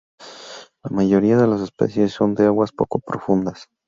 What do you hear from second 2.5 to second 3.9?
poco profundas.